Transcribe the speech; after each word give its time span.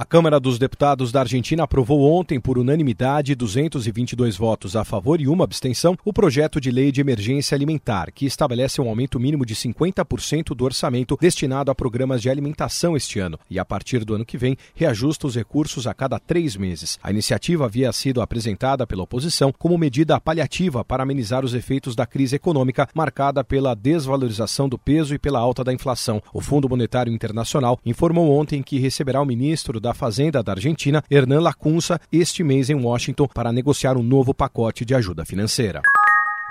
A 0.00 0.04
Câmara 0.06 0.40
dos 0.40 0.58
Deputados 0.58 1.12
da 1.12 1.20
Argentina 1.20 1.64
aprovou 1.64 2.10
ontem, 2.10 2.40
por 2.40 2.56
unanimidade, 2.56 3.34
222 3.34 4.34
votos 4.34 4.74
a 4.74 4.82
favor 4.82 5.20
e 5.20 5.28
uma 5.28 5.44
abstenção, 5.44 5.94
o 6.02 6.10
projeto 6.10 6.58
de 6.58 6.70
lei 6.70 6.90
de 6.90 7.02
emergência 7.02 7.54
alimentar, 7.54 8.10
que 8.10 8.24
estabelece 8.24 8.80
um 8.80 8.88
aumento 8.88 9.20
mínimo 9.20 9.44
de 9.44 9.54
50% 9.54 10.54
do 10.54 10.64
orçamento 10.64 11.18
destinado 11.20 11.70
a 11.70 11.74
programas 11.74 12.22
de 12.22 12.30
alimentação 12.30 12.96
este 12.96 13.18
ano 13.18 13.38
e, 13.50 13.58
a 13.58 13.64
partir 13.66 14.02
do 14.02 14.14
ano 14.14 14.24
que 14.24 14.38
vem, 14.38 14.56
reajusta 14.74 15.26
os 15.26 15.36
recursos 15.36 15.86
a 15.86 15.92
cada 15.92 16.18
três 16.18 16.56
meses. 16.56 16.98
A 17.02 17.10
iniciativa 17.10 17.66
havia 17.66 17.92
sido 17.92 18.22
apresentada 18.22 18.86
pela 18.86 19.02
oposição 19.02 19.52
como 19.52 19.76
medida 19.76 20.18
paliativa 20.18 20.82
para 20.82 21.02
amenizar 21.02 21.44
os 21.44 21.52
efeitos 21.52 21.94
da 21.94 22.06
crise 22.06 22.36
econômica 22.36 22.88
marcada 22.94 23.44
pela 23.44 23.74
desvalorização 23.74 24.66
do 24.66 24.78
peso 24.78 25.14
e 25.14 25.18
pela 25.18 25.40
alta 25.40 25.62
da 25.62 25.74
inflação. 25.74 26.22
O 26.32 26.40
Fundo 26.40 26.70
Monetário 26.70 27.12
Internacional 27.12 27.78
informou 27.84 28.30
ontem 28.30 28.62
que 28.62 28.78
receberá 28.78 29.20
o 29.20 29.26
ministro 29.26 29.78
da 29.78 29.89
da 29.90 29.94
Fazenda 29.94 30.42
da 30.42 30.52
Argentina, 30.52 31.02
Hernan 31.10 31.40
Lacunça, 31.40 32.00
este 32.12 32.44
mês 32.44 32.70
em 32.70 32.74
Washington 32.74 33.26
para 33.26 33.52
negociar 33.52 33.96
um 33.96 34.02
novo 34.02 34.32
pacote 34.32 34.84
de 34.84 34.94
ajuda 34.94 35.24
financeira. 35.24 35.82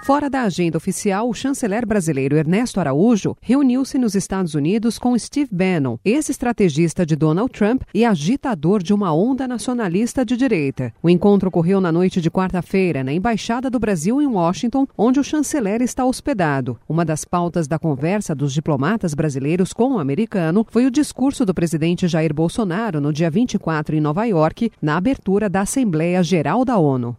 Fora 0.02 0.30
da 0.30 0.44
agenda 0.44 0.78
oficial, 0.78 1.30
o 1.30 1.34
chanceler 1.34 1.86
brasileiro 1.86 2.38
Ernesto 2.38 2.80
Araújo 2.80 3.36
reuniu-se 3.42 3.98
nos 3.98 4.16
Estados 4.16 4.56
Unidos 4.56 4.98
com 4.98 5.18
Steve 5.20 5.50
Bannon, 5.52 5.98
ex-estrategista 6.06 7.06
de 7.06 7.16
Donald 7.16 7.52
Trump 7.52 7.84
e 7.94 8.06
agitador 8.06 8.82
de 8.82 8.94
uma 8.94 9.14
onda 9.14 9.48
nacionalista 9.48 10.26
de 10.26 10.38
direita. 10.38 10.94
O 11.04 11.10
encontro 11.10 11.50
ocorreu 11.50 11.82
na 11.82 11.92
noite 11.92 12.22
de 12.22 12.32
quarta-feira 12.32 13.04
na 13.04 13.12
Embaixada 13.12 13.70
do 13.70 13.78
Brasil 13.78 14.22
em 14.22 14.26
Washington, 14.26 14.88
onde 14.98 15.20
o 15.20 15.24
chanceler 15.24 15.82
está 15.82 16.06
hospedado. 16.06 16.80
Uma 16.88 17.04
das 17.04 17.26
pautas 17.26 17.68
da 17.68 17.78
conversa 17.78 18.34
dos 18.34 18.54
diplomatas 18.54 19.14
brasileiros 19.14 19.74
com 19.74 19.96
o 19.96 20.00
americano 20.00 20.66
foi 20.72 20.86
o 20.86 20.92
discurso 20.92 21.46
do 21.46 21.54
presidente 21.54 22.08
Jair 22.08 22.34
Bolsonaro 22.34 23.02
no 23.02 23.12
dia 23.12 23.30
24 23.30 23.96
em 23.96 24.02
Nova 24.02 24.26
York, 24.26 24.72
na 24.82 24.96
abertura 24.96 25.50
da 25.50 25.62
Assembleia 25.62 26.24
Geral 26.24 26.64
da 26.64 26.78
ONU. 26.78 27.18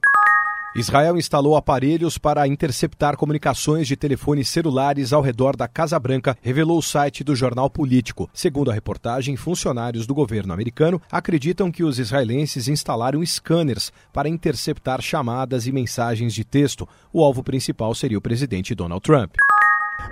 Israel 0.74 1.16
instalou 1.16 1.56
aparelhos 1.56 2.16
para 2.16 2.46
interceptar 2.46 3.16
comunicações 3.16 3.88
de 3.88 3.96
telefones 3.96 4.48
celulares 4.48 5.12
ao 5.12 5.20
redor 5.20 5.56
da 5.56 5.66
Casa 5.66 5.98
Branca, 5.98 6.36
revelou 6.40 6.78
o 6.78 6.82
site 6.82 7.24
do 7.24 7.34
jornal 7.34 7.68
Político. 7.68 8.30
Segundo 8.32 8.70
a 8.70 8.74
reportagem, 8.74 9.34
funcionários 9.34 10.06
do 10.06 10.14
governo 10.14 10.52
americano 10.52 11.02
acreditam 11.10 11.72
que 11.72 11.82
os 11.82 11.98
israelenses 11.98 12.68
instalaram 12.68 13.24
scanners 13.26 13.92
para 14.12 14.28
interceptar 14.28 15.02
chamadas 15.02 15.66
e 15.66 15.72
mensagens 15.72 16.32
de 16.32 16.44
texto. 16.44 16.88
O 17.12 17.24
alvo 17.24 17.42
principal 17.42 17.92
seria 17.92 18.18
o 18.18 18.22
presidente 18.22 18.72
Donald 18.72 19.02
Trump. 19.02 19.34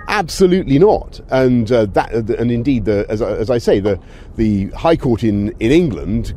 Absolutely 0.07 0.77
not, 0.77 1.23
and 1.31 1.65
uh, 1.71 1.87
that, 1.93 2.13
and 2.13 2.51
indeed, 2.51 2.83
the, 2.83 3.05
as, 3.09 3.21
as 3.21 3.49
I 3.49 3.59
say, 3.59 3.81
the 3.81 3.99
the 4.35 4.69
High 4.75 4.97
Court 4.97 5.23
in 5.23 5.51
in 5.59 5.71
England 5.71 6.35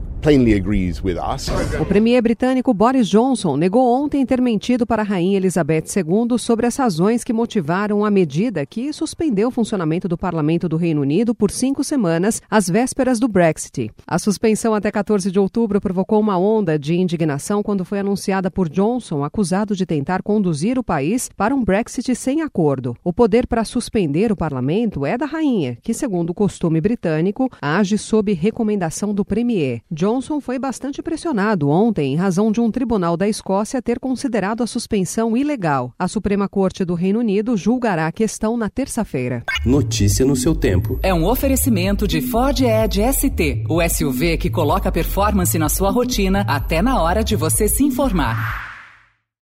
O 1.81 1.85
premier 1.85 2.23
britânico 2.23 2.73
Boris 2.73 3.09
Johnson 3.09 3.57
negou 3.57 3.85
ontem 3.85 4.25
ter 4.25 4.41
mentido 4.41 4.87
para 4.87 5.03
a 5.03 5.05
rainha 5.05 5.37
Elizabeth 5.37 5.87
II 5.97 6.39
sobre 6.39 6.65
as 6.65 6.77
razões 6.77 7.25
que 7.25 7.33
motivaram 7.33 8.05
a 8.05 8.11
medida 8.11 8.65
que 8.65 8.93
suspendeu 8.93 9.49
o 9.49 9.51
funcionamento 9.51 10.07
do 10.07 10.17
parlamento 10.17 10.69
do 10.69 10.77
Reino 10.77 11.01
Unido 11.01 11.35
por 11.35 11.51
cinco 11.51 11.83
semanas 11.83 12.41
às 12.49 12.69
vésperas 12.69 13.19
do 13.19 13.27
Brexit. 13.27 13.91
A 14.07 14.17
suspensão 14.17 14.75
até 14.75 14.93
14 14.93 15.29
de 15.29 15.41
outubro 15.41 15.81
provocou 15.81 16.21
uma 16.21 16.39
onda 16.39 16.79
de 16.79 16.95
indignação 16.95 17.61
quando 17.61 17.85
foi 17.85 17.99
anunciada 17.99 18.49
por 18.49 18.69
Johnson, 18.69 19.25
acusado 19.25 19.75
de 19.75 19.85
tentar 19.85 20.23
conduzir 20.23 20.79
o 20.79 20.85
país 20.85 21.31
para 21.37 21.53
um 21.53 21.65
Brexit 21.65 22.15
sem 22.15 22.43
acordo. 22.43 22.97
O 23.03 23.13
poder 23.13 23.45
para 23.45 23.65
suspender 23.65 24.31
o 24.31 24.37
parlamento 24.37 25.05
é 25.05 25.19
da 25.19 25.27
rainha, 25.27 25.77
que, 25.83 25.93
segundo 25.93 26.31
o 26.31 26.35
costume 26.35 26.81
britânico, 26.81 27.51
age 27.61 27.99
sob 27.99 28.33
recomendação 28.33 29.13
do 29.13 29.25
premier. 29.25 29.83
John 29.91 30.12
Johnson 30.13 30.43
foi 30.43 30.59
bastante 30.59 31.03
pressionado 31.03 31.71
ontem 31.71 32.13
em 32.13 32.17
razão 32.17 32.53
de 32.53 32.61
um 32.61 32.71
tribunal 32.71 33.17
da 33.17 33.27
Escócia 33.27 33.81
ter 33.81 33.99
considerado 33.99 34.63
a 34.63 34.67
suspensão 34.67 35.35
ilegal. 35.35 35.95
A 35.99 36.07
Suprema 36.07 36.47
Corte 36.47 36.85
do 36.85 36.93
Reino 36.93 37.21
Unido 37.21 37.57
julgará 37.57 38.07
a 38.07 38.13
questão 38.13 38.55
na 38.55 38.69
terça-feira. 38.69 39.43
Notícia 39.65 40.27
no 40.27 40.37
seu 40.37 40.55
tempo. 40.55 41.01
É 41.03 41.15
um 41.15 41.25
oferecimento 41.25 42.07
de 42.07 42.21
Ford 42.21 42.61
Edge 42.61 43.01
ST, 43.11 43.65
o 43.71 43.81
SUV 43.89 44.37
que 44.37 44.51
coloca 44.51 44.93
performance 44.93 45.59
na 45.59 45.71
sua 45.71 45.91
rotina 45.91 46.45
até 46.47 46.83
na 46.83 47.01
hora 47.01 47.25
de 47.25 47.35
você 47.35 47.67
se 47.67 47.83
informar. 47.83 48.72